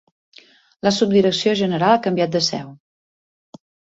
La 0.87 0.93
Subdirecció 0.95 1.53
general 1.59 1.93
ha 1.97 2.01
canviat 2.07 2.33
de 2.39 2.43
seu. 2.47 2.75